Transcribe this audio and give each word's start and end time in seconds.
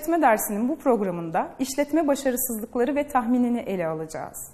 İşletme 0.00 0.22
dersinin 0.22 0.68
bu 0.68 0.78
programında 0.78 1.50
işletme 1.58 2.06
başarısızlıkları 2.06 2.94
ve 2.94 3.08
tahminini 3.08 3.60
ele 3.60 3.86
alacağız. 3.86 4.52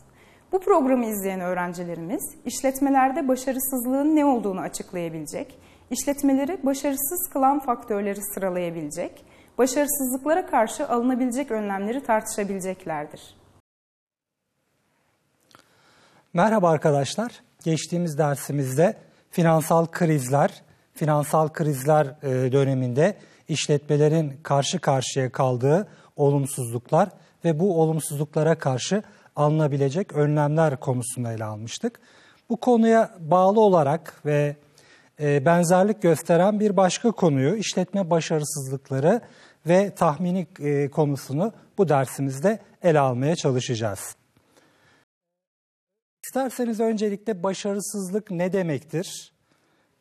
Bu 0.52 0.60
programı 0.60 1.06
izleyen 1.06 1.40
öğrencilerimiz 1.40 2.34
işletmelerde 2.44 3.28
başarısızlığın 3.28 4.16
ne 4.16 4.24
olduğunu 4.24 4.60
açıklayabilecek, 4.60 5.58
işletmeleri 5.90 6.66
başarısız 6.66 7.30
kılan 7.32 7.60
faktörleri 7.60 8.22
sıralayabilecek, 8.22 9.24
başarısızlıklara 9.58 10.46
karşı 10.46 10.88
alınabilecek 10.88 11.50
önlemleri 11.50 12.02
tartışabileceklerdir. 12.02 13.36
Merhaba 16.34 16.70
arkadaşlar. 16.70 17.32
Geçtiğimiz 17.64 18.18
dersimizde 18.18 18.96
finansal 19.30 19.86
krizler, 19.86 20.62
finansal 20.94 21.48
krizler 21.48 22.06
e, 22.22 22.52
döneminde 22.52 23.16
işletmelerin 23.48 24.40
karşı 24.42 24.78
karşıya 24.78 25.32
kaldığı 25.32 25.88
olumsuzluklar 26.16 27.08
ve 27.44 27.60
bu 27.60 27.80
olumsuzluklara 27.80 28.58
karşı 28.58 29.02
alınabilecek 29.36 30.12
önlemler 30.12 30.80
konusunu 30.80 31.32
ele 31.32 31.44
almıştık. 31.44 32.00
Bu 32.50 32.56
konuya 32.56 33.10
bağlı 33.20 33.60
olarak 33.60 34.26
ve 34.26 34.56
e, 35.20 35.44
benzerlik 35.44 36.02
gösteren 36.02 36.60
bir 36.60 36.76
başka 36.76 37.10
konuyu 37.10 37.56
işletme 37.56 38.10
başarısızlıkları 38.10 39.20
ve 39.66 39.94
tahmini 39.94 40.46
e, 40.60 40.90
konusunu 40.90 41.52
bu 41.78 41.88
dersimizde 41.88 42.58
ele 42.82 43.00
almaya 43.00 43.36
çalışacağız. 43.36 44.16
İsterseniz 46.24 46.80
öncelikle 46.80 47.42
başarısızlık 47.42 48.30
ne 48.30 48.52
demektir? 48.52 49.32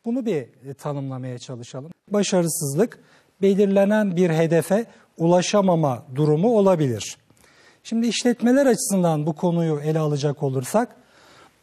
Bunu 0.04 0.26
bir 0.26 0.68
e, 0.68 0.74
tanımlamaya 0.74 1.38
çalışalım. 1.38 1.90
Başarısızlık 2.10 2.98
belirlenen 3.42 4.16
bir 4.16 4.30
hedefe 4.30 4.86
ulaşamama 5.18 6.02
durumu 6.14 6.56
olabilir. 6.58 7.16
Şimdi 7.84 8.06
işletmeler 8.06 8.66
açısından 8.66 9.26
bu 9.26 9.32
konuyu 9.32 9.80
ele 9.80 9.98
alacak 9.98 10.42
olursak 10.42 10.96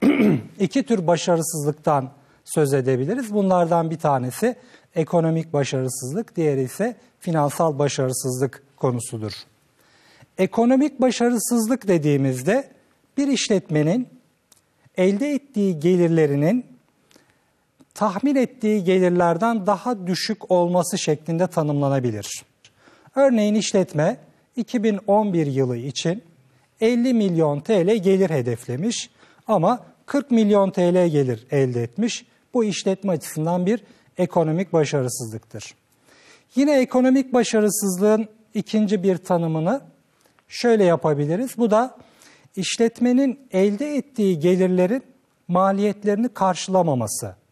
iki 0.59 0.83
tür 0.83 1.07
başarısızlıktan 1.07 2.11
söz 2.45 2.73
edebiliriz. 2.73 3.33
Bunlardan 3.33 3.91
bir 3.91 3.99
tanesi 3.99 4.55
ekonomik 4.95 5.53
başarısızlık, 5.53 6.35
diğeri 6.35 6.61
ise 6.61 6.95
finansal 7.19 7.79
başarısızlık 7.79 8.63
konusudur. 8.77 9.33
Ekonomik 10.37 11.01
başarısızlık 11.01 11.87
dediğimizde 11.87 12.67
bir 13.17 13.27
işletmenin 13.27 14.07
elde 14.97 15.33
ettiği 15.33 15.79
gelirlerinin 15.79 16.72
tahmin 17.93 18.35
ettiği 18.35 18.83
gelirlerden 18.83 19.65
daha 19.65 20.07
düşük 20.07 20.51
olması 20.51 20.97
şeklinde 20.97 21.47
tanımlanabilir. 21.47 22.43
Örneğin 23.15 23.55
işletme 23.55 24.17
2011 24.55 25.47
yılı 25.47 25.77
için 25.77 26.23
50 26.81 27.13
milyon 27.13 27.59
TL 27.59 27.95
gelir 27.95 28.29
hedeflemiş 28.29 29.09
ama 29.47 29.85
40 30.05 30.31
milyon 30.31 30.71
TL 30.71 31.07
gelir 31.07 31.47
elde 31.51 31.83
etmiş. 31.83 32.25
Bu 32.53 32.63
işletme 32.63 33.11
açısından 33.11 33.65
bir 33.65 33.83
ekonomik 34.17 34.73
başarısızlıktır. 34.73 35.75
Yine 36.55 36.79
ekonomik 36.79 37.33
başarısızlığın 37.33 38.27
ikinci 38.53 39.03
bir 39.03 39.17
tanımını 39.17 39.81
şöyle 40.47 40.83
yapabiliriz. 40.83 41.57
Bu 41.57 41.71
da 41.71 41.97
işletmenin 42.55 43.39
elde 43.51 43.95
ettiği 43.95 44.39
gelirlerin 44.39 45.03
maliyetlerini 45.47 46.29
karşılamaması. 46.29 47.42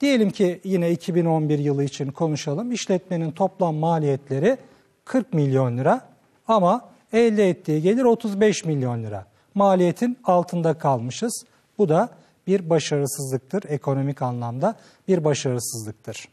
Diyelim 0.00 0.30
ki 0.30 0.60
yine 0.64 0.90
2011 0.90 1.58
yılı 1.58 1.84
için 1.84 2.10
konuşalım. 2.10 2.72
İşletmenin 2.72 3.30
toplam 3.30 3.74
maliyetleri 3.74 4.58
40 5.04 5.32
milyon 5.32 5.78
lira 5.78 6.08
ama 6.48 6.88
elde 7.12 7.50
ettiği 7.50 7.82
gelir 7.82 8.04
35 8.04 8.64
milyon 8.64 9.04
lira. 9.04 9.26
Maliyetin 9.54 10.18
altında 10.24 10.78
kalmışız. 10.78 11.44
Bu 11.78 11.88
da 11.88 12.08
bir 12.46 12.70
başarısızlıktır. 12.70 13.62
Ekonomik 13.68 14.22
anlamda 14.22 14.74
bir 15.08 15.24
başarısızlıktır. 15.24 16.28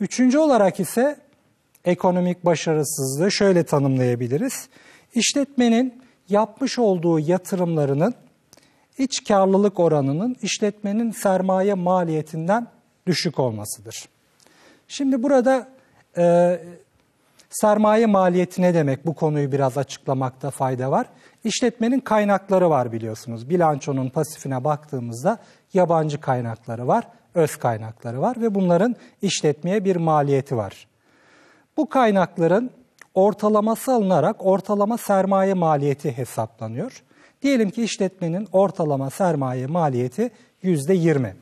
Üçüncü 0.00 0.38
olarak 0.38 0.80
ise 0.80 1.16
ekonomik 1.84 2.44
başarısızlığı 2.44 3.32
şöyle 3.32 3.64
tanımlayabiliriz. 3.64 4.68
İşletmenin 5.14 6.02
yapmış 6.28 6.78
olduğu 6.78 7.18
yatırımlarının 7.18 8.14
iç 9.02 9.24
karlılık 9.28 9.80
oranının 9.80 10.36
işletmenin 10.42 11.10
sermaye 11.10 11.74
maliyetinden 11.74 12.66
düşük 13.06 13.38
olmasıdır. 13.38 14.08
Şimdi 14.88 15.22
burada 15.22 15.68
e, 16.16 16.58
sermaye 17.50 18.06
maliyeti 18.06 18.62
ne 18.62 18.74
demek? 18.74 19.06
Bu 19.06 19.14
konuyu 19.14 19.52
biraz 19.52 19.78
açıklamakta 19.78 20.50
fayda 20.50 20.90
var. 20.90 21.06
İşletmenin 21.44 22.00
kaynakları 22.00 22.70
var 22.70 22.92
biliyorsunuz. 22.92 23.50
Bilançonun 23.50 24.08
pasifine 24.08 24.64
baktığımızda 24.64 25.38
yabancı 25.74 26.20
kaynakları 26.20 26.86
var, 26.86 27.04
öz 27.34 27.56
kaynakları 27.56 28.20
var 28.20 28.36
ve 28.40 28.54
bunların 28.54 28.96
işletmeye 29.22 29.84
bir 29.84 29.96
maliyeti 29.96 30.56
var. 30.56 30.86
Bu 31.76 31.88
kaynakların 31.88 32.70
ortalaması 33.14 33.92
alınarak 33.92 34.46
ortalama 34.46 34.98
sermaye 34.98 35.54
maliyeti 35.54 36.18
hesaplanıyor. 36.18 37.02
Diyelim 37.42 37.70
ki 37.70 37.82
işletmenin 37.82 38.48
ortalama 38.52 39.10
sermaye 39.10 39.66
maliyeti 39.66 40.30
%20. 40.64 41.32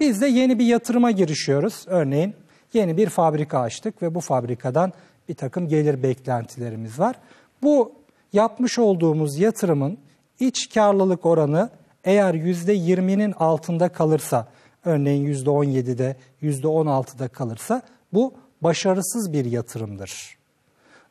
Biz 0.00 0.20
de 0.20 0.26
yeni 0.26 0.58
bir 0.58 0.64
yatırıma 0.64 1.10
girişiyoruz. 1.10 1.84
Örneğin 1.86 2.34
yeni 2.72 2.96
bir 2.96 3.08
fabrika 3.08 3.58
açtık 3.58 4.02
ve 4.02 4.14
bu 4.14 4.20
fabrikadan 4.20 4.92
bir 5.28 5.34
takım 5.34 5.68
gelir 5.68 6.02
beklentilerimiz 6.02 6.98
var. 6.98 7.16
Bu 7.62 7.92
yapmış 8.32 8.78
olduğumuz 8.78 9.38
yatırımın 9.38 9.98
iç 10.40 10.74
karlılık 10.74 11.26
oranı 11.26 11.70
eğer 12.04 12.34
%20'nin 12.34 13.32
altında 13.32 13.88
kalırsa, 13.88 14.48
örneğin 14.84 15.26
%17'de, 15.26 16.16
%16'da 16.42 17.28
kalırsa 17.28 17.82
bu 18.12 18.34
başarısız 18.60 19.32
bir 19.32 19.44
yatırımdır. 19.44 20.36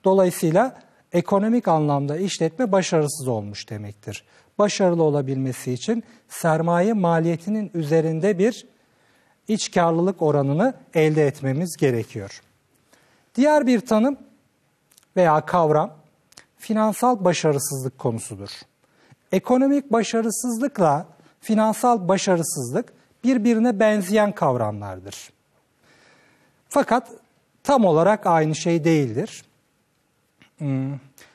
Dolayısıyla 0.03 0.81
ekonomik 1.14 1.68
anlamda 1.68 2.18
işletme 2.18 2.72
başarısız 2.72 3.28
olmuş 3.28 3.70
demektir. 3.70 4.24
Başarılı 4.59 5.03
olabilmesi 5.03 5.74
için 5.74 6.03
sermaye 6.30 6.94
maliyetinin 6.94 7.72
üzerinde 7.74 8.40
bir 8.40 8.66
iç 9.48 9.72
karlılık 9.72 10.22
oranını 10.22 10.74
elde 10.94 11.28
etmemiz 11.28 11.78
gerekiyor. 11.78 12.42
Diğer 13.36 13.68
bir 13.68 13.80
tanım 13.80 14.18
veya 15.16 15.46
kavram 15.46 15.94
finansal 16.58 17.25
başarısızlık 17.25 17.98
konusudur. 18.00 18.50
Ekonomik 19.31 19.92
başarısızlıkla 19.92 21.08
finansal 21.42 22.08
başarısızlık 22.08 22.94
birbirine 23.24 23.80
benzeyen 23.80 24.31
kavramlardır. 24.31 25.30
Fakat 26.69 27.09
tam 27.64 27.86
olarak 27.86 28.28
aynı 28.28 28.56
şey 28.56 28.84
değildir. 28.84 29.44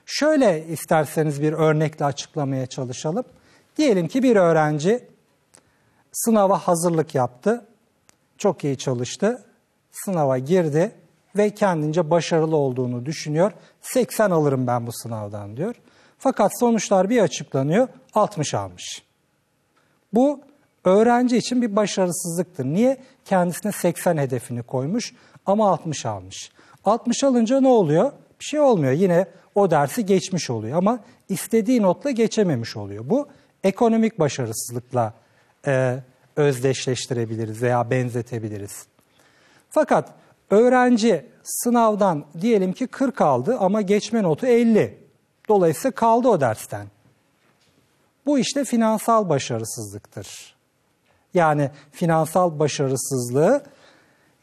Şöyle 0.07 0.67
isterseniz 0.67 1.43
bir 1.43 1.53
örnekle 1.53 2.05
açıklamaya 2.05 2.67
çalışalım. 2.67 3.25
Diyelim 3.77 4.09
ki 4.09 4.23
bir 4.23 4.37
öğrenci 4.37 5.05
sınava 6.13 6.59
hazırlık 6.59 7.15
yaptı, 7.15 7.67
çok 8.39 8.65
iyi 8.65 8.79
çalıştı, 8.79 9.45
sınava 9.93 10.39
girdi 10.39 10.93
ve 11.37 11.51
kendince 11.51 12.11
başarılı 12.11 12.57
olduğunu 12.57 13.07
düşünüyor. 13.07 13.53
80 13.83 14.31
alırım 14.31 14.67
ben 14.67 14.87
bu 14.87 14.93
sınavdan 14.93 15.57
diyor. 15.57 15.75
Fakat 16.19 16.61
sonuçlar 16.61 17.11
bir 17.11 17.21
açıklanıyor, 17.21 17.89
60 18.15 18.55
almış. 18.55 19.03
Bu 20.13 20.41
öğrenci 20.85 21.37
için 21.37 21.63
bir 21.63 21.77
başarısızlıktır. 21.77 22.65
Niye? 22.65 22.97
Kendisine 23.25 23.73
80 23.73 24.17
hedefini 24.17 24.63
koymuş 24.63 25.15
ama 25.47 25.71
60 25.71 26.07
almış. 26.07 26.51
60 26.85 27.25
alınca 27.25 27.61
ne 27.61 27.69
oluyor? 27.69 28.13
Bir 28.41 28.45
şey 28.45 28.61
olmuyor. 28.61 28.93
Yine 28.93 29.27
o 29.55 29.71
dersi 29.71 30.07
geçmiş 30.07 30.51
oluyor 30.51 30.79
ama 30.79 30.99
istediği 31.29 31.83
notla 31.83 32.11
geçememiş 32.11 32.77
oluyor. 32.77 33.11
Bu 33.11 33.29
ekonomik 33.65 34.19
başarısızlıkla 34.19 35.15
e, 35.67 35.99
özdeşleştirebiliriz 36.37 37.63
veya 37.63 37.91
benzetebiliriz. 37.91 38.87
Fakat 39.71 40.13
öğrenci 40.51 41.27
sınavdan 41.43 42.25
diyelim 42.41 42.73
ki 42.73 42.87
40 42.87 43.21
aldı 43.21 43.57
ama 43.61 43.83
geçme 43.83 44.23
notu 44.23 44.47
50. 44.47 44.99
Dolayısıyla 45.49 45.91
kaldı 45.91 46.29
o 46.29 46.41
dersten. 46.41 46.87
Bu 48.27 48.39
işte 48.39 48.65
finansal 48.65 49.29
başarısızlıktır. 49.29 50.55
Yani 51.35 51.71
finansal 51.93 52.59
başarısızlığı 52.59 53.63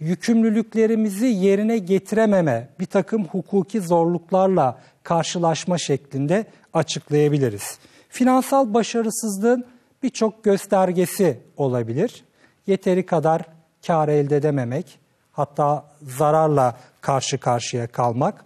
yükümlülüklerimizi 0.01 1.25
yerine 1.25 1.77
getirememe, 1.77 2.69
bir 2.79 2.85
takım 2.85 3.25
hukuki 3.25 3.81
zorluklarla 3.81 4.79
karşılaşma 5.03 5.77
şeklinde 5.77 6.45
açıklayabiliriz. 6.73 7.79
Finansal 8.09 8.73
başarısızlığın 8.73 9.65
birçok 10.03 10.43
göstergesi 10.43 11.39
olabilir. 11.57 12.23
Yeteri 12.67 13.05
kadar 13.05 13.41
kar 13.87 14.07
elde 14.07 14.37
edememek, 14.37 14.99
hatta 15.31 15.85
zararla 16.01 16.77
karşı 17.01 17.37
karşıya 17.37 17.87
kalmak, 17.87 18.45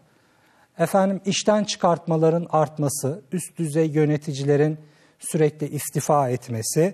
efendim 0.80 1.22
işten 1.26 1.64
çıkartmaların 1.64 2.48
artması, 2.50 3.22
üst 3.32 3.58
düzey 3.58 3.88
yöneticilerin 3.88 4.78
sürekli 5.20 5.68
istifa 5.68 6.30
etmesi, 6.30 6.94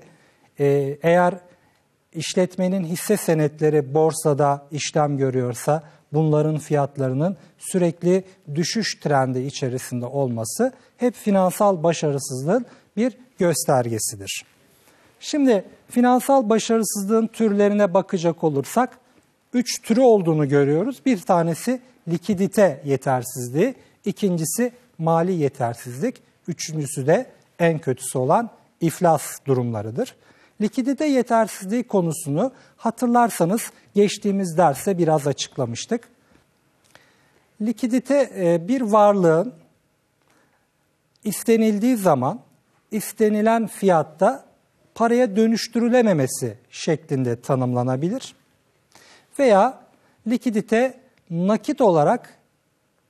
e, 0.60 0.98
eğer 1.04 1.34
işletmenin 2.14 2.84
hisse 2.84 3.18
senetleri 3.18 3.94
borsada 3.94 4.66
işlem 4.72 5.18
görüyorsa 5.18 5.84
bunların 6.14 6.58
fiyatlarının 6.58 7.38
sürekli 7.58 8.24
düşüş 8.56 8.96
trendi 8.96 9.40
içerisinde 9.40 10.06
olması 10.06 10.72
hep 10.98 11.16
finansal 11.16 11.84
başarısızlığın 11.84 12.66
bir 12.98 13.18
göstergesidir. 13.40 14.44
Şimdi 15.20 15.66
finansal 15.90 16.50
başarısızlığın 16.50 17.28
türlerine 17.28 17.94
bakacak 17.94 18.44
olursak 18.44 18.98
üç 19.54 19.82
türü 19.82 20.02
olduğunu 20.02 20.50
görüyoruz. 20.50 21.02
Bir 21.06 21.22
tanesi 21.22 21.82
likidite 22.08 22.82
yetersizliği, 22.86 23.76
ikincisi 24.06 24.72
mali 24.98 25.32
yetersizlik, 25.32 26.16
üçüncüsü 26.48 27.08
de 27.08 27.26
en 27.60 27.80
kötüsü 27.80 28.18
olan 28.18 28.50
iflas 28.82 29.46
durumlarıdır. 29.46 30.16
Likidite 30.62 31.06
yetersizliği 31.06 31.84
konusunu 31.84 32.52
hatırlarsanız 32.78 33.72
geçtiğimiz 33.96 34.58
derste 34.58 34.98
biraz 34.98 35.28
açıklamıştık. 35.28 36.10
Likidite 37.62 38.32
e, 38.36 38.68
bir 38.68 38.82
varlığın 38.82 39.54
istenildiği 41.24 41.98
zaman 41.98 42.40
istenilen 42.92 43.68
fiyatta 43.68 44.46
paraya 44.96 45.36
dönüştürülememesi 45.36 46.58
şeklinde 46.70 47.42
tanımlanabilir. 47.42 48.36
Veya 49.40 49.82
likidite 50.28 51.00
nakit 51.30 51.82
olarak, 51.82 52.38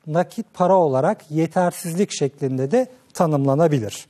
nakit 0.07 0.45
para 0.53 0.75
olarak 0.75 1.31
yetersizlik 1.31 2.12
şeklinde 2.12 2.71
de 2.71 2.88
tanımlanabilir. 3.13 4.07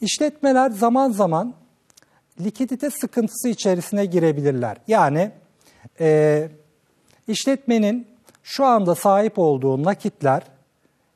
İşletmeler 0.00 0.70
zaman 0.70 1.10
zaman 1.10 1.54
likidite 2.40 2.90
sıkıntısı 2.90 3.48
içerisine 3.48 4.06
girebilirler. 4.06 4.76
Yani 4.88 5.30
e, 6.00 6.48
işletmenin 7.28 8.06
şu 8.42 8.64
anda 8.64 8.94
sahip 8.94 9.38
olduğu 9.38 9.82
nakitler 9.82 10.42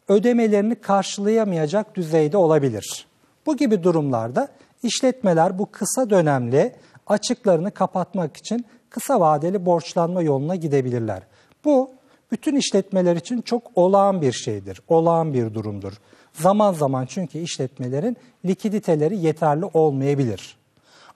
ödemelerini 0.08 0.74
karşılayamayacak 0.74 1.94
düzeyde 1.94 2.36
olabilir. 2.36 3.06
Bu 3.46 3.56
gibi 3.56 3.82
durumlarda 3.82 4.48
işletmeler 4.82 5.58
bu 5.58 5.66
kısa 5.72 6.10
dönemli 6.10 6.72
açıklarını 7.06 7.70
kapatmak 7.70 8.36
için 8.36 8.66
kısa 8.90 9.20
vadeli 9.20 9.66
borçlanma 9.66 10.22
yoluna 10.22 10.56
gidebilirler. 10.56 11.22
Bu 11.64 11.90
bütün 12.32 12.56
işletmeler 12.56 13.16
için 13.16 13.40
çok 13.40 13.62
olağan 13.74 14.22
bir 14.22 14.32
şeydir, 14.32 14.82
olağan 14.88 15.34
bir 15.34 15.54
durumdur. 15.54 15.92
Zaman 16.32 16.72
zaman 16.72 17.06
çünkü 17.06 17.38
işletmelerin 17.38 18.16
likiditeleri 18.44 19.18
yeterli 19.18 19.64
olmayabilir. 19.64 20.56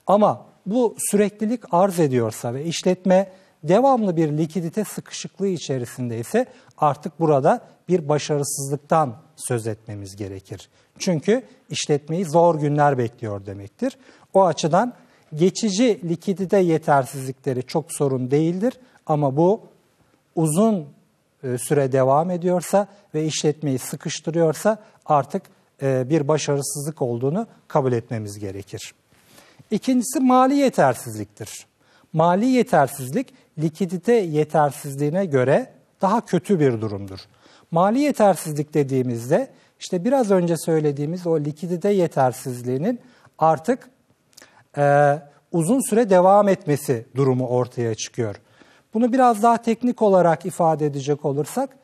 Ama 0.07 0.47
bu 0.67 0.97
süreklilik 1.11 1.61
arz 1.71 2.01
ediyorsa 2.01 2.55
ve 2.55 2.65
işletme 2.65 3.33
devamlı 3.63 4.17
bir 4.17 4.39
likidite 4.39 4.85
sıkışıklığı 4.85 5.49
içerisindeyse 5.49 6.47
artık 6.79 7.21
burada 7.21 7.61
bir 7.89 8.09
başarısızlıktan 8.09 9.17
söz 9.37 9.67
etmemiz 9.67 10.17
gerekir. 10.17 10.69
Çünkü 10.99 11.43
işletmeyi 11.71 12.25
zor 12.25 12.55
günler 12.55 12.99
bekliyor 12.99 13.47
demektir. 13.47 13.99
O 14.35 14.45
açıdan 14.45 14.95
geçici 15.35 16.09
likidite 16.09 16.59
yetersizlikleri 16.59 17.63
çok 17.63 17.93
sorun 17.93 18.31
değildir 18.31 18.73
ama 19.07 19.37
bu 19.37 19.61
uzun 20.35 20.87
e, 21.43 21.59
süre 21.59 21.93
devam 21.93 22.31
ediyorsa 22.31 22.89
ve 23.15 23.25
işletmeyi 23.25 23.79
sıkıştırıyorsa 23.79 24.79
artık 25.07 25.43
e, 25.83 26.11
bir 26.11 26.29
başarısızlık 26.29 27.03
olduğunu 27.03 27.47
kabul 27.69 27.93
etmemiz 27.93 28.39
gerekir. 28.39 28.95
İkincisi 29.71 30.21
mali 30.21 30.55
yetersizliktir. 30.55 31.67
Mali 32.13 32.47
yetersizlik 32.47 33.35
likidite 33.59 34.13
yetersizliğine 34.13 35.25
göre 35.25 35.73
daha 36.03 36.21
kötü 36.21 36.61
bir 36.61 36.81
durumdur. 36.81 37.19
Mali 37.71 38.01
yetersizlik 38.01 38.75
dediğimizde 38.75 39.51
işte 39.81 40.05
biraz 40.05 40.31
önce 40.31 40.57
söylediğimiz 40.57 41.27
o 41.27 41.41
likidite 41.41 41.89
yetersizliğinin 41.89 43.01
artık 43.39 43.91
e, 44.79 45.19
uzun 45.53 45.91
süre 45.91 46.11
devam 46.11 46.49
etmesi 46.49 47.07
durumu 47.15 47.47
ortaya 47.47 47.95
çıkıyor. 47.95 48.37
Bunu 48.95 49.13
biraz 49.13 49.43
daha 49.43 49.57
teknik 49.57 50.03
olarak 50.03 50.47
ifade 50.47 50.87
edecek 50.87 51.25
olursak 51.25 51.77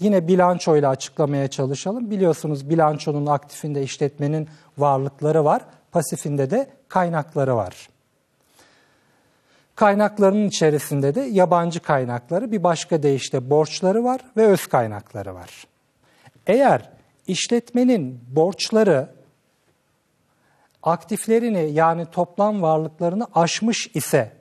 yine 0.00 0.28
bilançoyla 0.28 0.88
açıklamaya 0.88 1.48
çalışalım. 1.48 2.10
Biliyorsunuz 2.10 2.70
bilançonun 2.70 3.26
aktifinde 3.26 3.82
işletmenin 3.82 4.48
varlıkları 4.78 5.44
var, 5.44 5.62
pasifinde 5.92 6.50
de 6.50 6.66
kaynakları 6.90 7.56
var. 7.56 7.88
Kaynaklarının 9.74 10.48
içerisinde 10.48 11.14
de 11.14 11.20
yabancı 11.20 11.80
kaynakları, 11.80 12.52
bir 12.52 12.62
başka 12.62 13.02
deyişle 13.02 13.50
borçları 13.50 14.04
var 14.04 14.20
ve 14.36 14.46
öz 14.46 14.66
kaynakları 14.66 15.34
var. 15.34 15.64
Eğer 16.46 16.90
işletmenin 17.26 18.20
borçları 18.28 19.08
aktiflerini 20.82 21.70
yani 21.72 22.06
toplam 22.06 22.62
varlıklarını 22.62 23.26
aşmış 23.34 23.90
ise 23.94 24.32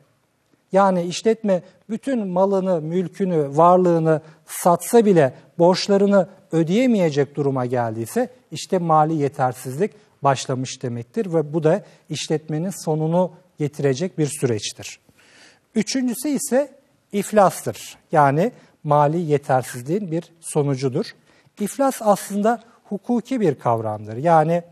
yani 0.72 1.04
işletme 1.04 1.64
bütün 1.90 2.28
malını, 2.28 2.82
mülkünü, 2.82 3.58
varlığını 3.58 4.22
satsa 4.46 5.06
bile 5.06 5.34
borçlarını 5.60 6.28
ödeyemeyecek 6.52 7.36
duruma 7.36 7.66
geldiyse 7.66 8.30
işte 8.52 8.78
mali 8.78 9.16
yetersizlik 9.16 9.92
başlamış 10.24 10.84
demektir 10.84 11.34
ve 11.34 11.54
bu 11.54 11.64
da 11.64 11.84
işletmenin 12.10 12.84
sonunu 12.84 13.32
getirecek 13.60 14.18
bir 14.18 14.28
süreçtir. 14.28 15.00
Üçüncüsü 15.76 16.30
ise 16.30 16.72
iflastır. 17.12 17.98
Yani 18.12 18.52
mali 18.84 19.22
yetersizliğin 19.22 20.12
bir 20.12 20.24
sonucudur. 20.42 21.06
İflas 21.60 22.02
aslında 22.02 22.64
hukuki 22.84 23.42
bir 23.42 23.56
kavramdır. 23.56 24.18
Yani 24.18 24.64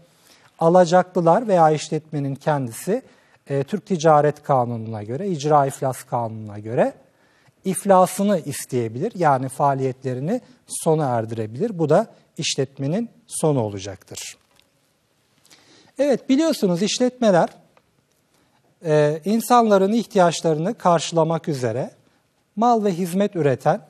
alacaklılar 0.60 1.48
veya 1.48 1.72
işletmenin 1.72 2.36
kendisi 2.36 3.02
e, 3.48 3.64
Türk 3.64 3.86
Ticaret 3.86 4.44
Kanunu'na 4.44 5.04
göre, 5.04 5.28
İcra 5.28 5.66
İflas 5.66 6.04
Kanunu'na 6.04 6.60
göre 6.60 6.94
iflasını 7.68 8.40
isteyebilir. 8.40 9.12
Yani 9.16 9.50
faaliyetlerini 9.50 10.42
sona 10.68 11.06
erdirebilir. 11.06 11.80
Bu 11.80 11.90
da 11.90 12.08
işletmenin 12.38 13.10
sonu 13.28 13.62
olacaktır. 13.62 14.38
Evet 16.00 16.30
biliyorsunuz 16.30 16.82
işletmeler 16.82 17.50
e, 18.86 19.22
insanların 19.26 19.94
ihtiyaçlarını 19.94 20.78
karşılamak 20.78 21.48
üzere 21.48 21.92
mal 22.56 22.84
ve 22.84 22.94
hizmet 22.94 23.36
üreten 23.36 23.82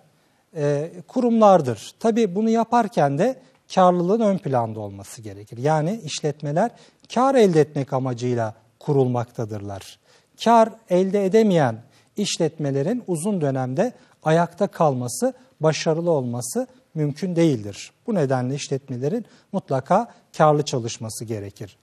e, 0.56 0.92
kurumlardır. 1.08 1.92
Tabii 2.00 2.36
bunu 2.36 2.50
yaparken 2.50 3.18
de 3.18 3.40
karlılığın 3.76 4.22
ön 4.22 4.38
planda 4.38 4.80
olması 4.80 5.22
gerekir. 5.22 5.58
Yani 5.58 6.02
işletmeler 6.04 6.72
kar 7.14 7.36
elde 7.36 7.62
etmek 7.62 7.94
amacıyla 7.94 8.54
kurulmaktadırlar. 8.80 10.00
Kar 10.44 10.70
elde 10.90 11.26
edemeyen 11.26 11.87
işletmelerin 12.18 13.04
uzun 13.08 13.42
dönemde 13.42 13.94
ayakta 14.24 14.68
kalması, 14.68 15.34
başarılı 15.60 16.12
olması 16.12 16.68
mümkün 16.94 17.36
değildir. 17.36 17.92
Bu 18.08 18.16
nedenle 18.16 18.56
işletmelerin 18.56 19.26
mutlaka 19.52 20.14
karlı 20.38 20.66
çalışması 20.66 21.26
gerekir. 21.26 21.78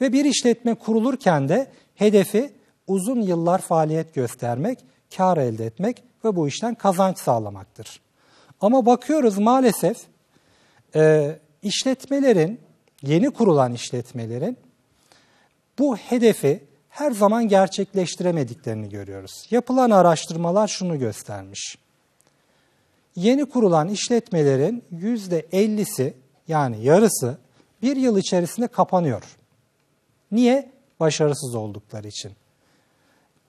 Ve 0.00 0.12
bir 0.12 0.24
işletme 0.24 0.74
kurulurken 0.74 1.48
de 1.48 1.66
hedefi 1.94 2.52
uzun 2.86 3.20
yıllar 3.20 3.58
faaliyet 3.58 4.14
göstermek, 4.14 4.78
kar 5.16 5.36
elde 5.36 5.66
etmek 5.66 6.02
ve 6.24 6.36
bu 6.36 6.48
işten 6.48 6.74
kazanç 6.74 7.18
sağlamaktır. 7.18 8.00
Ama 8.60 8.86
bakıyoruz 8.86 9.38
maalesef 9.38 9.96
e, 10.94 11.36
işletmelerin, 11.62 12.60
yeni 13.02 13.30
kurulan 13.30 13.74
işletmelerin 13.74 14.56
bu 15.78 15.96
hedefi 15.96 16.67
her 16.98 17.10
zaman 17.10 17.48
gerçekleştiremediklerini 17.48 18.88
görüyoruz. 18.88 19.46
Yapılan 19.50 19.90
araştırmalar 19.90 20.68
şunu 20.68 20.98
göstermiş. 20.98 21.78
Yeni 23.16 23.44
kurulan 23.44 23.88
işletmelerin 23.88 24.84
%50'si 24.92 26.12
yani 26.48 26.84
yarısı 26.84 27.38
bir 27.82 27.96
yıl 27.96 28.18
içerisinde 28.18 28.66
kapanıyor. 28.66 29.22
Niye? 30.32 30.70
Başarısız 31.00 31.54
oldukları 31.54 32.08
için. 32.08 32.32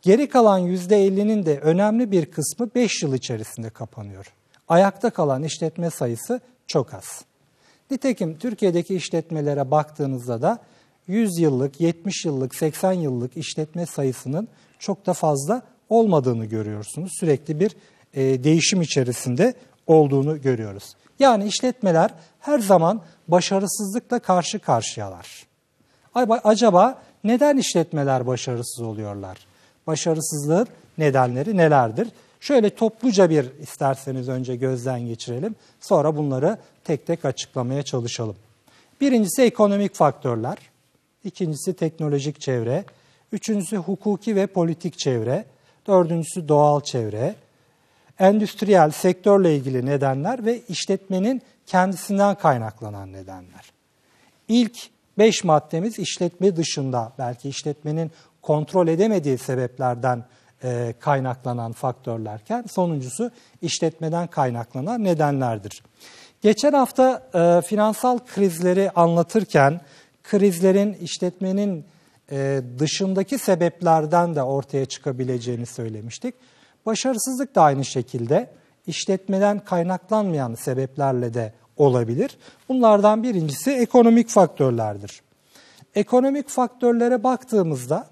Geri 0.01 0.29
kalan 0.29 0.61
%50'nin 0.61 1.45
de 1.45 1.59
önemli 1.59 2.11
bir 2.11 2.25
kısmı 2.25 2.69
5 2.75 3.03
yıl 3.03 3.13
içerisinde 3.13 3.69
kapanıyor. 3.69 4.33
Ayakta 4.67 5.09
kalan 5.09 5.43
işletme 5.43 5.89
sayısı 5.89 6.41
çok 6.67 6.93
az. 6.93 7.25
Nitekim 7.91 8.37
Türkiye'deki 8.37 8.95
işletmelere 8.95 9.71
baktığınızda 9.71 10.41
da 10.41 10.59
100 11.09 11.39
yıllık, 11.39 11.81
70 11.81 12.25
yıllık, 12.25 12.55
80 12.55 12.91
yıllık 12.91 13.37
işletme 13.37 13.85
sayısının 13.85 14.47
çok 14.79 15.05
da 15.05 15.13
fazla 15.13 15.61
olmadığını 15.89 16.45
görüyorsunuz. 16.45 17.11
Sürekli 17.19 17.59
bir 17.59 17.75
e, 18.13 18.43
değişim 18.43 18.81
içerisinde 18.81 19.53
olduğunu 19.87 20.41
görüyoruz. 20.41 20.95
Yani 21.19 21.45
işletmeler 21.45 22.11
her 22.39 22.59
zaman 22.59 23.01
başarısızlıkla 23.27 24.19
karşı 24.19 24.59
karşıyalar. 24.59 25.45
Acaba 26.43 27.01
neden 27.23 27.57
işletmeler 27.57 28.27
başarısız 28.27 28.81
oluyorlar? 28.81 29.37
Başarısızlığın 29.87 30.67
nedenleri 30.97 31.57
nelerdir? 31.57 32.07
Şöyle 32.39 32.69
topluca 32.69 33.29
bir 33.29 33.59
isterseniz 33.61 34.29
önce 34.29 34.55
gözden 34.55 34.99
geçirelim. 34.99 35.55
Sonra 35.79 36.17
bunları 36.17 36.57
tek 36.83 37.07
tek 37.07 37.25
açıklamaya 37.25 37.83
çalışalım. 37.83 38.35
Birincisi 39.01 39.41
ekonomik 39.41 39.95
faktörler. 39.95 40.57
İkincisi 41.23 41.73
teknolojik 41.73 42.41
çevre. 42.41 42.85
Üçüncüsü 43.31 43.77
hukuki 43.77 44.35
ve 44.35 44.47
politik 44.47 44.99
çevre. 44.99 45.45
Dördüncüsü 45.87 46.47
doğal 46.47 46.81
çevre. 46.81 47.35
Endüstriyel 48.19 48.91
sektörle 48.91 49.55
ilgili 49.55 49.85
nedenler 49.85 50.45
ve 50.45 50.61
işletmenin 50.69 51.41
kendisinden 51.65 52.35
kaynaklanan 52.35 53.13
nedenler. 53.13 53.71
İlk 54.47 54.77
beş 55.17 55.43
maddemiz 55.43 55.99
işletme 55.99 56.55
dışında 56.55 57.13
belki 57.17 57.49
işletmenin 57.49 58.11
kontrol 58.41 58.87
edemediği 58.87 59.37
sebeplerden 59.37 60.25
e, 60.63 60.93
kaynaklanan 60.99 61.71
faktörlerken 61.71 62.65
sonuncusu 62.69 63.31
işletmeden 63.61 64.27
kaynaklanan 64.27 65.03
nedenlerdir. 65.03 65.83
Geçen 66.41 66.73
hafta 66.73 67.29
e, 67.33 67.61
finansal 67.67 68.19
krizleri 68.19 68.91
anlatırken 68.91 69.81
krizlerin 70.23 70.93
işletmenin 70.93 71.85
e, 72.31 72.61
dışındaki 72.79 73.37
sebeplerden 73.37 74.35
de 74.35 74.43
ortaya 74.43 74.85
çıkabileceğini 74.85 75.65
söylemiştik. 75.65 76.35
Başarısızlık 76.85 77.55
da 77.55 77.61
aynı 77.61 77.85
şekilde 77.85 78.49
işletmeden 78.87 79.59
kaynaklanmayan 79.59 80.55
sebeplerle 80.55 81.33
de 81.33 81.53
olabilir. 81.77 82.37
Bunlardan 82.69 83.23
birincisi 83.23 83.71
ekonomik 83.71 84.29
faktörlerdir. 84.29 85.21
Ekonomik 85.95 86.49
faktörlere 86.49 87.23
baktığımızda 87.23 88.07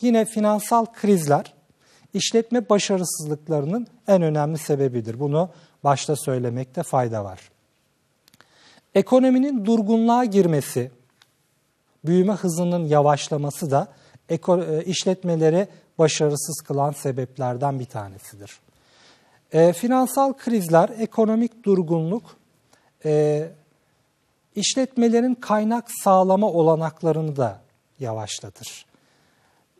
yine 0.00 0.24
finansal 0.24 0.86
krizler 0.86 1.54
işletme 2.14 2.68
başarısızlıklarının 2.68 3.86
en 4.08 4.22
önemli 4.22 4.58
sebebidir. 4.58 5.20
Bunu 5.20 5.50
başta 5.84 6.16
söylemekte 6.16 6.82
fayda 6.82 7.24
var. 7.24 7.50
Ekonominin 8.94 9.64
durgunluğa 9.64 10.24
girmesi, 10.24 10.90
büyüme 12.04 12.32
hızının 12.32 12.84
yavaşlaması 12.84 13.70
da 13.70 13.88
e, 14.28 14.84
işletmeleri 14.84 15.68
başarısız 15.98 16.60
kılan 16.60 16.92
sebeplerden 16.92 17.80
bir 17.80 17.84
tanesidir. 17.84 18.60
E, 19.52 19.72
finansal 19.72 20.32
krizler, 20.32 20.90
ekonomik 20.98 21.64
durgunluk, 21.64 22.36
e, 23.04 23.48
işletmelerin 24.56 25.34
kaynak 25.34 25.88
sağlama 26.04 26.46
olanaklarını 26.46 27.36
da 27.36 27.60
yavaşlatır. 28.00 28.86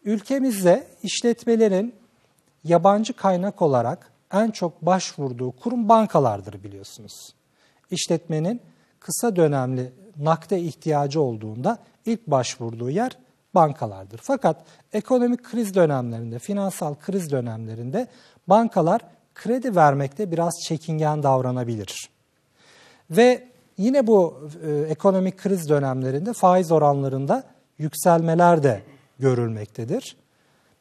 Ülkemizde 0.04 0.86
işletmelerin 1.02 1.94
yabancı 2.64 3.12
kaynak 3.12 3.62
olarak 3.62 4.10
en 4.32 4.50
çok 4.50 4.82
başvurduğu 4.82 5.50
kurum 5.52 5.88
bankalardır 5.88 6.64
biliyorsunuz. 6.64 7.34
İşletmenin 7.90 8.60
kısa 9.00 9.36
dönemli 9.36 9.92
nakde 10.16 10.60
ihtiyacı 10.60 11.20
olduğunda 11.20 11.78
ilk 12.08 12.26
başvurduğu 12.26 12.90
yer 12.90 13.18
bankalardır. 13.54 14.20
Fakat 14.22 14.56
ekonomik 14.92 15.44
kriz 15.44 15.74
dönemlerinde, 15.74 16.38
finansal 16.38 16.94
kriz 16.94 17.30
dönemlerinde 17.32 18.06
bankalar 18.46 19.00
kredi 19.34 19.76
vermekte 19.76 20.30
biraz 20.30 20.54
çekingen 20.64 21.22
davranabilir. 21.22 22.10
Ve 23.10 23.48
yine 23.76 24.06
bu 24.06 24.48
e, 24.66 24.70
ekonomik 24.70 25.38
kriz 25.38 25.68
dönemlerinde 25.68 26.32
faiz 26.32 26.72
oranlarında 26.72 27.44
yükselmeler 27.78 28.62
de 28.62 28.82
görülmektedir. 29.18 30.16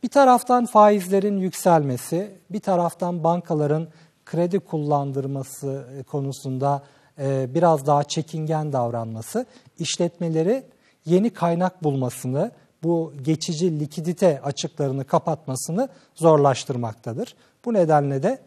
Bir 0.04 0.10
taraftan 0.10 0.66
faizlerin 0.66 1.38
yükselmesi, 1.38 2.32
bir 2.50 2.60
taraftan 2.60 3.24
bankaların 3.24 3.88
kredi 4.26 4.60
kullandırması 4.60 5.88
konusunda 6.08 6.84
e, 7.20 7.54
biraz 7.54 7.88
daha 7.88 8.04
çekingen 8.04 8.74
davranması 8.74 9.46
işletmeleri 9.80 10.64
yeni 11.08 11.30
kaynak 11.30 11.84
bulmasını, 11.84 12.52
bu 12.84 13.14
geçici 13.22 13.80
likidite 13.80 14.42
açıklarını 14.44 15.06
kapatmasını 15.06 15.90
zorlaştırmaktadır. 16.16 17.36
Bu 17.66 17.74
nedenle 17.74 18.24
de 18.24 18.40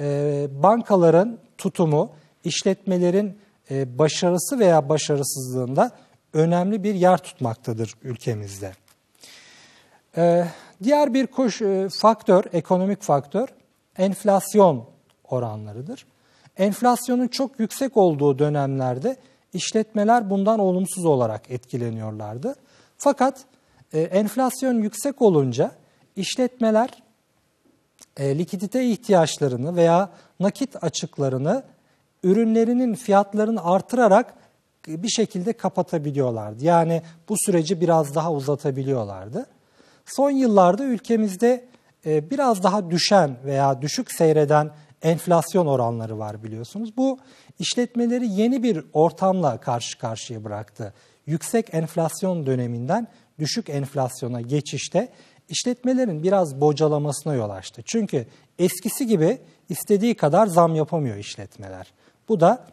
e, 0.00 0.48
bankaların 0.62 1.38
tutumu 1.58 2.10
işletmelerin 2.44 3.38
e, 3.70 3.98
başarısı 3.98 4.58
veya 4.58 4.88
başarısızlığında 4.88 5.90
önemli 6.32 6.82
bir 6.84 6.94
yer 6.94 7.18
tutmaktadır 7.18 7.94
ülkemizde. 8.02 8.72
Diğer 10.82 11.14
bir 11.14 11.26
koş, 11.26 11.62
faktör, 11.90 12.44
ekonomik 12.52 13.02
faktör 13.02 13.48
enflasyon 13.98 14.84
oranlarıdır. 15.30 16.06
Enflasyonun 16.56 17.28
çok 17.28 17.60
yüksek 17.60 17.96
olduğu 17.96 18.38
dönemlerde 18.38 19.16
işletmeler 19.56 20.30
bundan 20.30 20.58
olumsuz 20.58 21.04
olarak 21.04 21.50
etkileniyorlardı. 21.50 22.54
Fakat 22.98 23.44
e, 23.92 24.00
enflasyon 24.00 24.82
yüksek 24.82 25.22
olunca 25.22 25.72
işletmeler 26.16 27.02
e, 28.16 28.38
likidite 28.38 28.84
ihtiyaçlarını 28.84 29.76
veya 29.76 30.10
nakit 30.40 30.84
açıklarını 30.84 31.62
ürünlerinin 32.22 32.94
fiyatlarını 32.94 33.64
artırarak 33.64 34.34
bir 34.86 35.08
şekilde 35.08 35.52
kapatabiliyorlardı. 35.52 36.64
Yani 36.64 37.02
bu 37.28 37.34
süreci 37.46 37.80
biraz 37.80 38.14
daha 38.14 38.32
uzatabiliyorlardı. 38.32 39.46
Son 40.06 40.30
yıllarda 40.30 40.84
ülkemizde 40.84 41.64
e, 42.06 42.30
biraz 42.30 42.62
daha 42.62 42.90
düşen 42.90 43.36
veya 43.44 43.82
düşük 43.82 44.12
seyreden 44.12 44.70
enflasyon 45.06 45.66
oranları 45.66 46.18
var 46.18 46.44
biliyorsunuz. 46.44 46.96
Bu 46.96 47.18
işletmeleri 47.58 48.28
yeni 48.28 48.62
bir 48.62 48.84
ortamla 48.92 49.60
karşı 49.60 49.98
karşıya 49.98 50.44
bıraktı. 50.44 50.94
Yüksek 51.26 51.74
enflasyon 51.74 52.46
döneminden 52.46 53.08
düşük 53.38 53.70
enflasyona 53.70 54.40
geçişte 54.40 55.08
işletmelerin 55.48 56.22
biraz 56.22 56.60
bocalamasına 56.60 57.34
yol 57.34 57.50
açtı. 57.50 57.82
Çünkü 57.84 58.26
eskisi 58.58 59.06
gibi 59.06 59.38
istediği 59.68 60.14
kadar 60.14 60.46
zam 60.46 60.74
yapamıyor 60.74 61.16
işletmeler. 61.16 61.92
Bu 62.28 62.40
da 62.40 62.64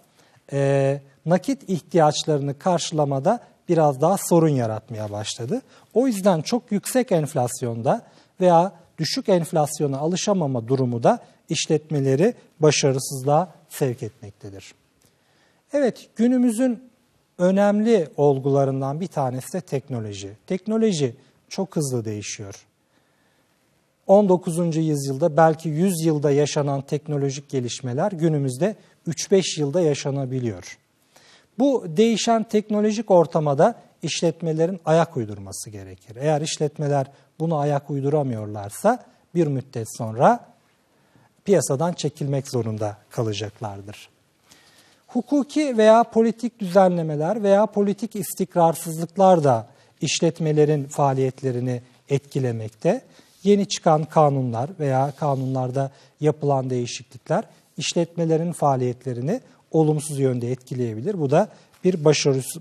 e, 0.53 1.01
nakit 1.25 1.69
ihtiyaçlarını 1.69 2.59
karşılamada 2.59 3.39
biraz 3.69 4.01
daha 4.01 4.17
sorun 4.17 4.49
yaratmaya 4.49 5.11
başladı. 5.11 5.61
O 5.93 6.07
yüzden 6.07 6.41
çok 6.41 6.71
yüksek 6.71 7.11
enflasyonda 7.11 8.01
veya 8.41 8.71
düşük 8.97 9.29
enflasyona 9.29 9.97
alışamama 9.97 10.67
durumu 10.67 11.03
da 11.03 11.19
işletmeleri 11.49 12.33
başarısızlığa 12.59 13.53
sevk 13.69 14.03
etmektedir. 14.03 14.73
Evet, 15.73 16.09
günümüzün 16.15 16.83
önemli 17.37 18.07
olgularından 18.17 19.01
bir 19.01 19.07
tanesi 19.07 19.53
de 19.53 19.61
teknoloji. 19.61 20.31
Teknoloji 20.47 21.15
çok 21.49 21.75
hızlı 21.75 22.05
değişiyor. 22.05 22.65
19. 24.07 24.75
yüzyılda 24.75 25.37
belki 25.37 25.69
100 25.69 26.05
yılda 26.05 26.31
yaşanan 26.31 26.81
teknolojik 26.81 27.49
gelişmeler 27.49 28.11
günümüzde 28.11 28.75
3-5 29.07 29.59
yılda 29.59 29.81
yaşanabiliyor. 29.81 30.77
Bu 31.59 31.85
değişen 31.87 32.43
teknolojik 32.43 33.11
ortamada 33.11 33.75
işletmelerin 34.03 34.79
ayak 34.85 35.17
uydurması 35.17 35.69
gerekir. 35.69 36.15
Eğer 36.15 36.41
işletmeler 36.41 37.07
bunu 37.39 37.57
ayak 37.57 37.89
uyduramıyorlarsa 37.89 39.03
bir 39.35 39.47
müddet 39.47 39.97
sonra 39.97 40.52
piyasadan 41.45 41.93
çekilmek 41.93 42.47
zorunda 42.47 42.97
kalacaklardır. 43.09 44.09
Hukuki 45.07 45.77
veya 45.77 46.03
politik 46.03 46.59
düzenlemeler 46.59 47.43
veya 47.43 47.65
politik 47.65 48.15
istikrarsızlıklar 48.15 49.43
da 49.43 49.67
işletmelerin 50.01 50.85
faaliyetlerini 50.85 51.81
etkilemekte. 52.09 53.01
Yeni 53.43 53.67
çıkan 53.67 54.05
kanunlar 54.05 54.69
veya 54.79 55.11
kanunlarda 55.11 55.91
yapılan 56.19 56.69
değişiklikler 56.69 57.43
işletmelerin 57.77 58.51
faaliyetlerini 58.51 59.41
olumsuz 59.71 60.19
yönde 60.19 60.51
etkileyebilir. 60.51 61.19
Bu 61.19 61.31
da 61.31 61.47
bir 61.83 62.05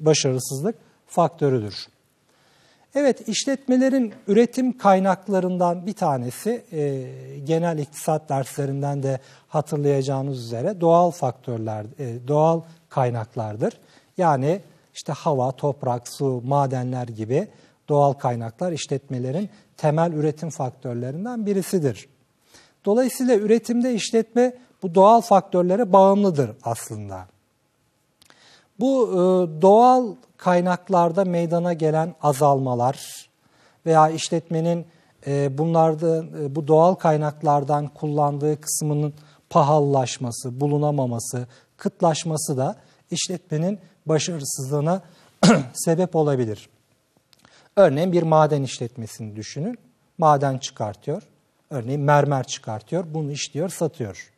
başarısızlık 0.00 0.74
faktörüdür. 1.06 1.86
Evet, 2.94 3.28
işletmelerin 3.28 4.14
üretim 4.26 4.78
kaynaklarından 4.78 5.86
bir 5.86 5.92
tanesi, 5.92 6.64
e, 6.72 7.04
genel 7.44 7.78
iktisat 7.78 8.28
derslerinden 8.28 9.02
de 9.02 9.20
hatırlayacağınız 9.48 10.38
üzere 10.38 10.80
doğal 10.80 11.10
faktörler, 11.10 11.86
e, 11.98 12.28
doğal 12.28 12.60
kaynaklardır. 12.88 13.80
Yani 14.16 14.60
işte 14.94 15.12
hava, 15.12 15.52
toprak, 15.52 16.08
su, 16.08 16.42
madenler 16.44 17.08
gibi 17.08 17.48
doğal 17.88 18.12
kaynaklar 18.12 18.72
işletmelerin 18.72 19.50
temel 19.76 20.12
üretim 20.12 20.50
faktörlerinden 20.50 21.46
birisidir. 21.46 22.08
Dolayısıyla 22.84 23.36
üretimde 23.36 23.94
işletme 23.94 24.54
bu 24.82 24.94
doğal 24.94 25.20
faktörlere 25.20 25.92
bağımlıdır 25.92 26.50
aslında. 26.62 27.26
Bu 28.80 29.08
e, 29.08 29.16
doğal 29.62 30.14
kaynaklarda 30.42 31.24
meydana 31.24 31.72
gelen 31.72 32.14
azalmalar 32.22 33.28
veya 33.86 34.08
işletmenin 34.08 34.86
e, 35.26 35.58
bunlarda 35.58 36.24
e, 36.40 36.54
bu 36.54 36.68
doğal 36.68 36.94
kaynaklardan 36.94 37.88
kullandığı 37.88 38.60
kısmının 38.60 39.14
pahalılaşması, 39.50 40.60
bulunamaması, 40.60 41.46
kıtlaşması 41.76 42.56
da 42.56 42.76
işletmenin 43.10 43.78
başarısızlığına 44.06 45.02
sebep 45.72 46.16
olabilir. 46.16 46.68
Örneğin 47.76 48.12
bir 48.12 48.22
maden 48.22 48.62
işletmesini 48.62 49.36
düşünün. 49.36 49.78
Maden 50.18 50.58
çıkartıyor. 50.58 51.22
Örneğin 51.70 52.00
mermer 52.00 52.44
çıkartıyor. 52.46 53.04
Bunu 53.14 53.32
işliyor, 53.32 53.68
satıyor. 53.68 54.32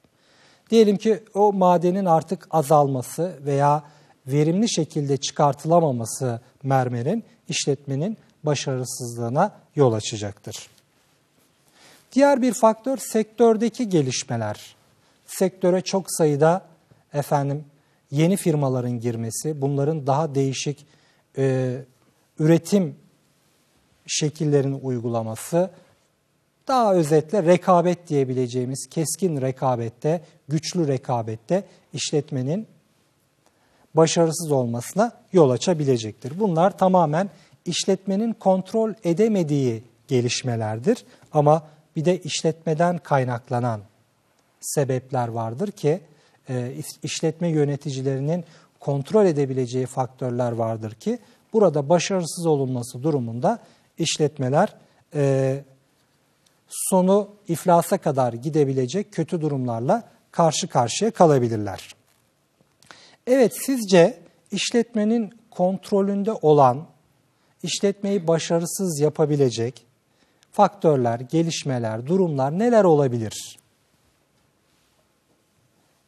Diyelim 0.70 0.96
ki 0.96 1.22
o 1.34 1.52
madenin 1.52 2.04
artık 2.04 2.48
azalması 2.50 3.38
veya 3.44 3.82
verimli 4.26 4.70
şekilde 4.70 5.16
çıkartılamaması 5.16 6.40
mermerin 6.62 7.24
işletmenin 7.48 8.16
başarısızlığına 8.42 9.52
yol 9.76 9.92
açacaktır. 9.92 10.68
Diğer 12.12 12.42
bir 12.42 12.54
faktör 12.54 12.96
sektördeki 12.96 13.88
gelişmeler. 13.88 14.76
Sektöre 15.26 15.80
çok 15.80 16.06
sayıda 16.08 16.66
efendim 17.12 17.64
yeni 18.10 18.36
firmaların 18.36 19.00
girmesi, 19.00 19.60
bunların 19.60 20.06
daha 20.06 20.34
değişik 20.34 20.86
e, 21.38 21.76
üretim 22.38 22.96
şekillerini 24.06 24.74
uygulaması, 24.74 25.70
daha 26.68 26.94
özetle 26.94 27.42
rekabet 27.42 28.08
diyebileceğimiz 28.08 28.86
keskin 28.90 29.40
rekabette, 29.40 30.24
güçlü 30.48 30.88
rekabette 30.88 31.64
işletmenin 31.92 32.66
başarısız 33.94 34.52
olmasına 34.52 35.12
yol 35.32 35.50
açabilecektir. 35.50 36.40
Bunlar 36.40 36.78
tamamen 36.78 37.30
işletmenin 37.64 38.32
kontrol 38.32 38.92
edemediği 39.04 39.82
gelişmelerdir 40.08 41.04
ama 41.32 41.66
bir 41.96 42.04
de 42.04 42.18
işletmeden 42.18 42.98
kaynaklanan 42.98 43.80
sebepler 44.60 45.28
vardır 45.28 45.70
ki 45.70 46.00
e, 46.48 46.72
işletme 47.02 47.48
yöneticilerinin 47.48 48.44
kontrol 48.80 49.26
edebileceği 49.26 49.86
faktörler 49.86 50.52
vardır 50.52 50.92
ki 50.92 51.18
burada 51.52 51.88
başarısız 51.88 52.46
olunması 52.46 53.02
durumunda 53.02 53.58
işletmeler 53.98 54.74
e, 55.14 55.64
sonu 56.68 57.28
iflasa 57.48 57.98
kadar 57.98 58.32
gidebilecek 58.32 59.12
kötü 59.12 59.40
durumlarla 59.40 60.02
karşı 60.30 60.68
karşıya 60.68 61.10
kalabilirler. 61.10 61.94
Evet 63.26 63.56
sizce 63.66 64.18
işletmenin 64.50 65.30
kontrolünde 65.50 66.32
olan, 66.32 66.86
işletmeyi 67.62 68.26
başarısız 68.26 69.00
yapabilecek 69.00 69.86
faktörler, 70.52 71.20
gelişmeler, 71.20 72.06
durumlar 72.06 72.58
neler 72.58 72.84
olabilir? 72.84 73.58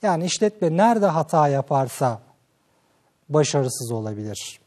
Yani 0.03 0.25
işletme 0.25 0.77
nerede 0.77 1.07
hata 1.07 1.49
yaparsa 1.49 2.21
başarısız 3.29 3.93
olabilir. 3.93 4.61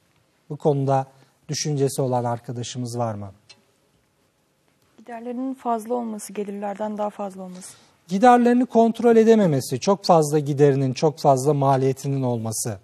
Bu 0.50 0.58
konuda 0.58 1.08
düşüncesi 1.50 2.02
olan 2.02 2.24
arkadaşımız 2.24 2.98
var 2.98 3.14
mı? 3.14 3.32
Giderlerinin 4.98 5.54
fazla 5.54 5.94
olması, 5.94 6.34
gelirlerden 6.34 6.98
daha 6.98 7.10
fazla 7.10 7.42
olması. 7.44 7.89
Giderlerini 8.10 8.66
kontrol 8.66 9.16
edememesi, 9.16 9.80
çok 9.80 10.06
fazla 10.06 10.40
giderinin, 10.40 10.94
çok 10.94 11.20
fazla 11.20 11.54
maliyetinin 11.54 12.24
olması. 12.24 12.80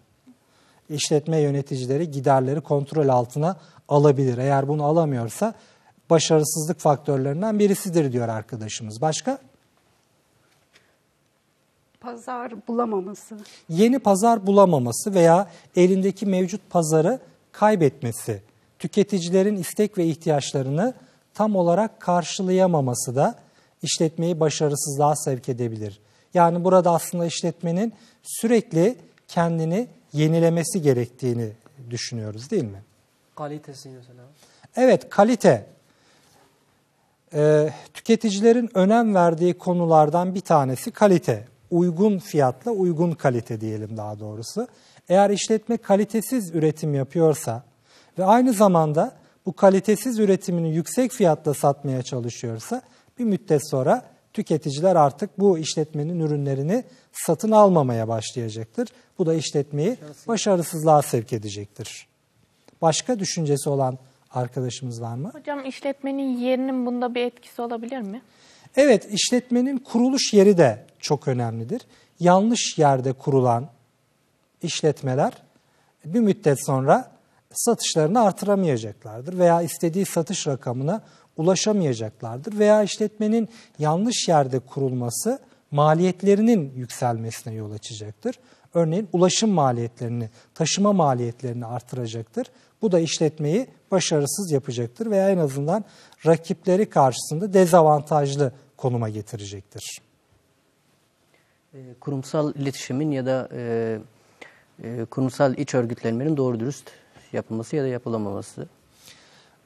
İşletme 0.89 1.39
yöneticileri 1.39 2.11
giderleri 2.11 2.61
kontrol 2.61 3.07
altına 3.07 3.57
alabilir. 3.89 4.37
Eğer 4.37 4.67
bunu 4.67 4.83
alamıyorsa 4.83 5.53
başarısızlık 6.09 6.79
faktörlerinden 6.79 7.59
birisidir 7.59 8.11
diyor 8.11 8.29
arkadaşımız. 8.29 9.01
Başka? 9.01 9.37
Pazar 11.99 12.67
bulamaması. 12.67 13.37
Yeni 13.69 13.99
pazar 13.99 14.47
bulamaması 14.47 15.13
veya 15.13 15.47
elindeki 15.75 16.25
mevcut 16.25 16.69
pazarı 16.69 17.19
kaybetmesi. 17.51 18.41
Tüketicilerin 18.79 19.55
istek 19.55 19.97
ve 19.97 20.05
ihtiyaçlarını 20.05 20.93
tam 21.33 21.55
olarak 21.55 21.99
karşılayamaması 21.99 23.15
da 23.15 23.44
işletmeyi 23.85 24.39
başarısızlığa 24.39 25.15
sevk 25.15 25.49
edebilir. 25.49 25.99
Yani 26.33 26.63
burada 26.63 26.91
aslında 26.91 27.25
işletmenin 27.25 27.93
sürekli 28.23 28.95
kendini 29.27 29.87
yenilemesi 30.13 30.81
gerektiğini 30.81 31.51
düşünüyoruz 31.89 32.51
değil 32.51 32.63
mi? 32.63 32.83
Kalitesi 33.35 33.89
mesela. 33.89 34.21
Evet 34.75 35.09
kalite. 35.09 35.65
Ee, 37.33 37.69
tüketicilerin 37.93 38.69
önem 38.73 39.15
verdiği 39.15 39.53
konulardan 39.53 40.35
bir 40.35 40.41
tanesi 40.41 40.91
kalite. 40.91 41.47
Uygun 41.71 42.19
fiyatla 42.19 42.71
uygun 42.71 43.11
kalite 43.11 43.61
diyelim 43.61 43.97
daha 43.97 44.19
doğrusu. 44.19 44.67
Eğer 45.09 45.29
işletme 45.29 45.77
kalitesiz 45.77 46.55
üretim 46.55 46.93
yapıyorsa 46.93 47.63
ve 48.17 48.25
aynı 48.25 48.53
zamanda 48.53 49.15
bu 49.45 49.53
kalitesiz 49.53 50.19
üretimini 50.19 50.75
yüksek 50.75 51.11
fiyatla 51.11 51.53
satmaya 51.53 52.03
çalışıyorsa 52.03 52.81
bir 53.19 53.23
müddet 53.23 53.69
sonra 53.69 54.05
tüketiciler 54.33 54.95
artık 54.95 55.39
bu 55.39 55.57
işletmenin 55.57 56.19
ürünlerini 56.19 56.83
satın 57.13 57.51
almamaya 57.51 58.07
başlayacaktır. 58.07 58.87
Bu 59.19 59.25
da 59.25 59.33
işletmeyi 59.33 59.97
başarısızlığa 60.27 61.01
sevk 61.01 61.33
edecektir. 61.33 62.07
Başka 62.81 63.19
düşüncesi 63.19 63.69
olan 63.69 63.97
arkadaşımız 64.31 65.01
var 65.01 65.15
mı? 65.15 65.31
Hocam 65.33 65.65
işletmenin 65.65 66.37
yerinin 66.37 66.85
bunda 66.85 67.15
bir 67.15 67.21
etkisi 67.21 67.61
olabilir 67.61 68.01
mi? 68.01 68.21
Evet, 68.75 69.07
işletmenin 69.11 69.77
kuruluş 69.77 70.33
yeri 70.33 70.57
de 70.57 70.85
çok 70.99 71.27
önemlidir. 71.27 71.81
Yanlış 72.19 72.77
yerde 72.77 73.13
kurulan 73.13 73.69
işletmeler 74.63 75.33
bir 76.05 76.19
müddet 76.19 76.65
sonra 76.65 77.11
satışlarını 77.51 78.21
artıramayacaklardır 78.21 79.37
veya 79.37 79.61
istediği 79.61 80.05
satış 80.05 80.47
rakamına 80.47 81.01
ulaşamayacaklardır 81.37 82.59
veya 82.59 82.83
işletmenin 82.83 83.49
yanlış 83.79 84.27
yerde 84.27 84.59
kurulması 84.59 85.39
maliyetlerinin 85.71 86.73
yükselmesine 86.75 87.53
yol 87.53 87.71
açacaktır. 87.71 88.39
Örneğin 88.73 89.09
ulaşım 89.13 89.49
maliyetlerini, 89.49 90.29
taşıma 90.53 90.93
maliyetlerini 90.93 91.65
artıracaktır. 91.65 92.47
Bu 92.81 92.91
da 92.91 92.99
işletmeyi 92.99 93.67
başarısız 93.91 94.51
yapacaktır 94.51 95.11
veya 95.11 95.29
en 95.29 95.37
azından 95.37 95.85
rakipleri 96.25 96.89
karşısında 96.89 97.53
dezavantajlı 97.53 98.51
konuma 98.77 99.09
getirecektir. 99.09 100.01
E, 101.73 101.79
kurumsal 101.99 102.55
iletişimin 102.55 103.11
ya 103.11 103.25
da 103.25 103.49
e, 103.51 103.97
e, 104.83 105.05
kurumsal 105.05 105.57
iç 105.57 105.73
örgütlenmenin 105.73 106.37
doğru 106.37 106.59
dürüst 106.59 106.91
yapılması 107.33 107.75
ya 107.75 107.83
da 107.83 107.87
yapılamaması. 107.87 108.67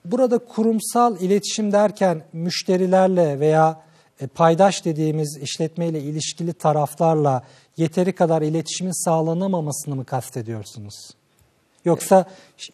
Burada 0.05 0.38
kurumsal 0.38 1.21
iletişim 1.21 1.71
derken 1.71 2.23
müşterilerle 2.33 3.39
veya 3.39 3.81
e, 4.21 4.27
paydaş 4.27 4.85
dediğimiz 4.85 5.38
işletmeyle 5.41 6.01
ilişkili 6.01 6.53
taraflarla 6.53 7.43
yeteri 7.77 8.15
kadar 8.15 8.41
iletişimin 8.41 9.05
sağlanamamasını 9.05 9.95
mı 9.95 10.05
kastediyorsunuz? 10.05 11.12
Yoksa 11.85 12.25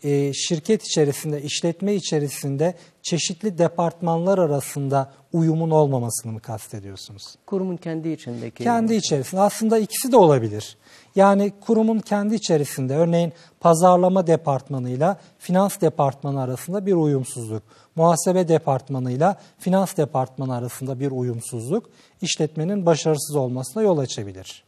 e, 0.03 0.33
şirket 0.33 0.83
içerisinde, 0.83 1.41
işletme 1.41 1.95
içerisinde 1.95 2.75
çeşitli 3.01 3.57
departmanlar 3.57 4.38
arasında 4.38 5.11
uyumun 5.33 5.71
olmamasını 5.71 6.31
mı 6.31 6.39
kastediyorsunuz? 6.39 7.23
Kurumun 7.45 7.77
kendi 7.77 8.09
içindeki... 8.09 8.63
Kendi 8.63 8.93
içerisinde. 8.93 9.41
Aslında 9.41 9.77
ikisi 9.77 10.11
de 10.11 10.17
olabilir. 10.17 10.77
Yani 11.15 11.54
kurumun 11.62 11.99
kendi 11.99 12.36
içerisinde 12.36 12.95
örneğin 12.95 13.34
pazarlama 13.60 14.28
departmanıyla 14.28 15.17
finans 15.39 15.82
departmanı 15.82 16.41
arasında 16.41 16.86
bir 16.86 16.93
uyumsuzluk, 16.93 17.63
muhasebe 17.95 18.47
departmanıyla 18.47 19.39
finans 19.60 19.97
departmanı 19.97 20.56
arasında 20.56 20.99
bir 20.99 21.12
uyumsuzluk 21.12 21.89
işletmenin 22.21 22.86
başarısız 22.86 23.36
olmasına 23.36 23.84
yol 23.84 23.97
açabilir. 23.97 24.63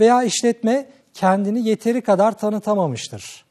Veya 0.00 0.22
işletme 0.22 0.88
kendini 1.14 1.68
yeteri 1.68 2.00
kadar 2.00 2.38
tanıtamamıştır. 2.38 3.44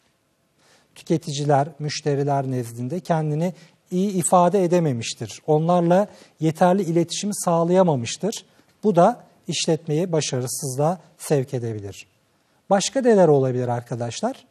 Tüketiciler, 0.95 1.67
müşteriler 1.80 2.51
nezdinde 2.51 2.99
kendini 2.99 3.53
iyi 3.91 4.12
ifade 4.12 4.63
edememiştir. 4.63 5.41
Onlarla 5.47 6.08
yeterli 6.39 6.84
iletişimi 6.84 7.36
sağlayamamıştır. 7.36 8.45
Bu 8.84 8.95
da 8.95 9.26
işletmeyi 9.47 10.12
başarısızlığa 10.12 11.01
sevk 11.17 11.53
edebilir. 11.53 12.07
Başka 12.69 13.01
neler 13.01 13.27
olabilir 13.27 13.67
arkadaşlar? 13.67 14.45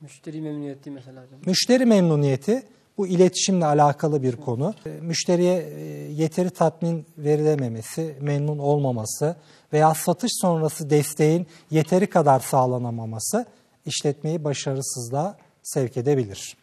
Müşteri 0.00 0.40
memnuniyeti 0.40 0.90
mesela. 0.90 1.22
Müşteri 1.46 1.86
memnuniyeti 1.86 2.62
bu 2.98 3.06
iletişimle 3.06 3.66
alakalı 3.66 4.22
bir 4.22 4.36
konu. 4.36 4.74
Müşteriye 5.00 5.56
e, 5.56 5.82
yeteri 6.12 6.50
tatmin 6.50 7.06
verilememesi, 7.18 8.16
memnun 8.20 8.58
olmaması 8.58 9.36
veya 9.72 9.94
satış 9.94 10.32
sonrası 10.40 10.90
desteğin 10.90 11.46
yeteri 11.70 12.06
kadar 12.06 12.40
sağlanamaması 12.40 13.46
işletmeyi 13.86 14.44
başarısızlığa 14.44 15.36
sevk 15.62 15.96
edebilir. 15.96 16.56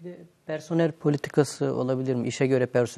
Bir 0.00 0.04
de 0.04 0.16
personel 0.46 0.92
politikası 0.92 1.74
olabilir 1.74 2.14
mi? 2.14 2.28
İşe 2.28 2.46
göre 2.46 2.66
personel 2.66 2.94